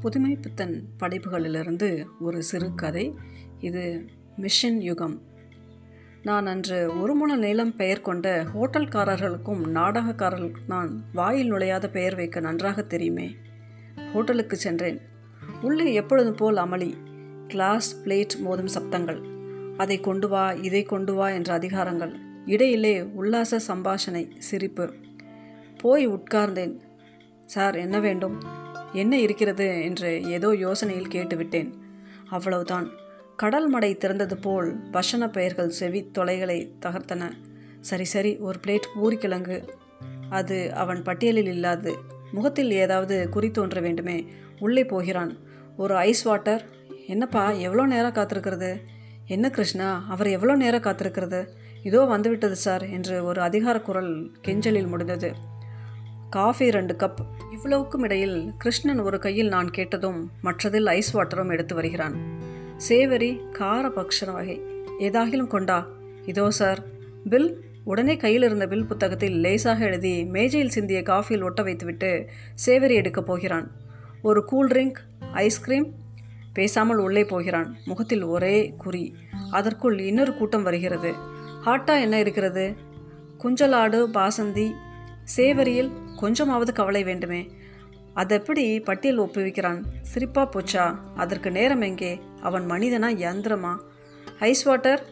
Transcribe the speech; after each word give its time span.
புதுமை 0.00 0.36
புத்தன் 0.36 0.84
படைப்புகளிலிருந்து 1.00 2.04
ஒரு 2.20 2.42
சிறுகதை 2.42 3.14
இது 3.58 4.04
மிஷன் 4.36 4.80
யுகம். 4.80 5.22
நான் 6.22 6.46
அன்று 6.46 7.00
ஒரு 7.00 7.14
முழ 7.14 7.36
நீளம் 7.36 7.76
பெயர் 7.76 8.00
கொண்ட 8.00 8.46
ஹோட்டல்காரர்களுக்கும் 8.54 9.66
நாடகக்காரர்களுக்கும் 9.66 10.66
நான் 10.66 11.04
வாயில் 11.12 11.52
நுழையாத 11.52 11.90
பெயர் 11.90 12.14
வைக்க 12.14 12.40
நன்றாக 12.40 12.82
தெரியுமே. 12.82 13.36
ஹோட்டலுக்கு 14.12 14.56
சென்றேன். 14.56 15.00
உள்ளே 15.62 15.92
எப்பொழுதும் 15.92 16.34
போல் 16.34 16.56
அமளி. 16.56 16.92
கிளாஸ் 17.48 18.02
பிளேட் 18.04 18.36
மோதும் 18.44 18.68
சப்தங்கள். 18.74 19.22
அதை 19.76 20.00
கொண்டு 20.00 20.28
வா 20.28 20.52
இதை 20.52 20.82
கொண்டு 20.82 21.14
வா 21.14 21.28
என்ற 21.28 21.58
அதிகாரங்கள். 21.58 22.14
இடையிலே 22.46 23.02
உல்லாச 23.02 23.60
சம்பாஷணை 23.68 24.30
சிரிப்பு. 24.38 24.94
போய் 25.76 26.08
உட்கார்ந்தேன். 26.08 26.78
சார் 27.44 27.74
என்ன 27.74 28.00
வேண்டும்? 28.00 28.66
என்ன 28.92 29.18
இருக்கிறது 29.18 29.82
என்று 29.82 30.24
ஏதோ 30.24 30.48
யோசனையில் 30.48 31.12
கேட்டுவிட்டேன். 31.14 31.72
அவ்வளவுதான். 32.30 32.90
கடல் 33.36 33.68
மடை 33.68 33.96
திறந்தது 34.00 34.34
போல் 34.40 34.76
பஷண 34.90 35.30
பெயர்கள் 35.30 35.68
செவி 35.68 36.10
தொலைகளை 36.10 36.72
தகர்த்தன. 36.86 37.30
சரி 37.80 38.04
சரி 38.04 38.36
ஒரு 38.36 38.58
பிளேட் 38.66 38.86
பூரிக்கிழங்கு. 39.00 39.68
அது 40.28 40.74
அவன் 40.74 41.02
பட்டியலில் 41.02 41.46
இல்லாது 41.46 41.98
முகத்தில் 42.32 42.70
ஏதாவது 42.70 43.28
குறி 43.28 43.50
தோன்ற 43.50 43.80
வேண்டுமே. 43.80 44.26
உள்ளே 44.58 44.84
போகிறான். 44.84 45.38
ஒரு 45.76 45.96
ஐஸ் 45.96 46.22
வாட்டர். 46.22 46.64
என்னப்பா 47.06 47.50
எவ்வளோ 47.50 47.86
நேரம் 47.86 48.12
காத்திருக்கிறது? 48.12 48.80
என்ன 49.26 49.50
கிருஷ்ணா 49.50 50.04
அவர் 50.08 50.26
எவ்வளோ 50.26 50.56
நேரம் 50.56 50.80
காத்திருக்கிறது? 50.80 51.46
இதோ 51.82 52.04
வந்துவிட்டது 52.04 52.56
சார் 52.56 52.90
என்று 52.90 53.24
ஒரு 53.24 53.40
அதிகார 53.40 53.80
குரல் 53.80 54.30
கெஞ்சலில் 54.42 54.86
முடிந்தது. 54.86 55.32
காஃபி 56.30 56.70
ரெண்டு 56.70 56.94
கப். 56.94 57.16
இவ்வளவுக்கும் 57.52 58.02
இடையில் 58.02 58.52
கிருஷ்ணன் 58.58 58.98
ஒரு 58.98 59.18
கையில் 59.18 59.48
நான் 59.48 59.70
கேட்டதும் 59.70 60.30
மற்றதில் 60.44 60.84
ஐஸ் 60.84 61.16
வாட்டரும் 61.16 61.50
எடுத்து 61.50 61.74
வருகிறான். 61.74 62.16
சேவரி 62.76 63.40
கார 63.52 63.88
பக்ஷண 63.88 64.32
வகை. 64.32 64.62
ஏதாகிலும் 65.00 65.46
கொண்டா? 65.46 65.86
இதோ 66.26 66.50
சார். 66.50 66.84
பில் 67.30 67.64
உடனே 67.84 68.16
கையில் 68.16 68.42
இருந்த 68.42 68.66
பில் 68.66 68.86
புத்தகத்தில் 68.86 69.32
லேசாக 69.32 69.84
எழுதி 69.84 70.24
மேஜையில் 70.24 70.70
சிந்திய 70.70 71.02
காஃபியில் 71.02 71.42
ஒட்ட 71.42 71.62
வைத்துவிட்டு 71.62 72.28
சேவரி 72.54 72.94
எடுக்கப் 72.94 73.26
போகிறான். 73.26 73.70
ஒரு 74.22 74.44
கூல் 74.44 74.68
ட்ரிங்க் 74.68 74.96
ஐஸ்கிரீம் 75.32 75.94
பேசாமல் 76.52 76.96
உள்ளே 76.96 77.24
போகிறான். 77.24 77.76
முகத்தில் 77.84 78.22
ஒரே 78.22 78.74
குறி. 78.78 79.14
அதற்குள் 79.50 79.98
இன்னொரு 79.98 80.34
கூட்டம் 80.34 80.62
வருகிறது. 80.62 81.12
ஹாட்டா 81.64 82.00
என்ன 82.00 82.18
இருக்கிறது? 82.18 82.74
குஞ்சலாடு 83.44 84.06
பாசந்தி. 84.06 84.72
சேவரியில் 85.24 85.90
கொஞ்சமாவது 86.18 86.72
கவலை 86.72 87.02
வேண்டுமே. 87.04 87.50
அதெப்படி 88.14 88.80
பட்டியல் 88.80 89.18
ஒப்புவிக்கிறான்? 89.18 89.82
சிரிப்பா 90.02 90.48
போச்சா? 90.48 90.84
அதற்கு 91.16 91.50
நேரம் 91.50 91.80
எங்கே? 91.80 92.20
அவன் 92.42 92.70
மனிதனா 92.70 93.10
யந்திரமா? 93.24 93.72
Ice 94.38 94.62
water? 94.62 95.02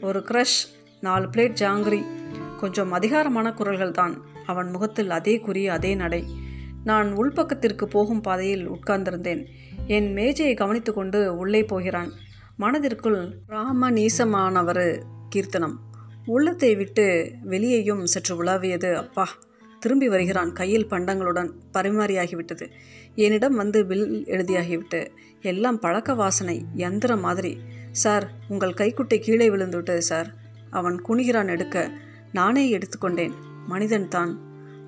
ஒரு 0.00 0.20
க்ரஷ்? 0.28 0.60
நாலு 1.00 1.26
பிளேட் 1.28 1.56
ஜாங்கிரி? 1.60 2.02
கொஞ்சம் 2.56 2.92
அதிகாரமான 2.92 3.52
குரல்கள் 3.52 3.90
தான் 3.90 4.14
அவன் 4.46 4.70
முகத்தில் 4.70 5.10
அதே 5.10 5.40
குறி 5.40 5.68
அதே 5.68 5.94
நடை. 5.94 6.22
நான் 6.84 7.12
உள்பக்கத்திற்கு 7.12 7.88
போகும் 7.88 8.20
பாதையில் 8.20 8.70
உட்கார்ந்திருந்தேன். 8.70 9.46
என் 9.86 10.12
மேஜையை 10.12 10.54
கவனித்து 10.54 10.92
கொண்டு 10.92 11.36
உள்ளே 11.36 11.64
போகிறான். 11.64 12.12
மனதிற்குள் 12.56 13.20
ராம 13.46 13.90
நீசமானவர் 13.90 15.02
கீர்த்தனம். 15.28 15.76
உள்ளத்தை 16.26 16.74
விட்டு 16.74 17.06
வெளியேயும் 17.42 18.06
சற்று 18.06 18.34
உலாவியது 18.42 18.94
அப்பா 18.94 19.28
திரும்பி 19.84 20.08
வருகிறான். 20.08 20.52
கையில் 20.52 20.90
பண்டங்களுடன் 20.90 21.50
பரிமாறியாகிவிட்டது. 21.74 22.66
என்னிடம் 23.14 23.56
வந்து 23.56 23.86
பில் 23.86 24.24
எழுதியாகிவிட்டு 24.24 25.00
எல்லாம் 25.42 25.78
பழக்க 25.78 26.14
வாசனை 26.14 26.56
யந்திர 26.76 27.18
மாதிரி. 27.18 27.52
சார் 28.02 28.30
உங்கள் 28.48 28.78
கைக்குட்டை 28.80 29.18
கீழே 29.18 29.48
விழுந்துவிட்டது 29.48 30.02
சார். 30.10 30.28
அவன் 30.70 30.96
குனிகிறான் 31.08 31.48
எடுக்க. 31.48 31.90
நானே 32.32 32.78
எடுத்துக்கொண்டேன். 32.78 33.32
மனிதன் 33.66 34.08
தான். 34.08 34.32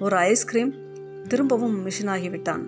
ஒரு 0.00 0.16
ஐஸ்கிரீம் 0.16 0.72
திரும்பவும் 1.28 1.86
மிஷினாகிவிட்டான். 1.86 2.64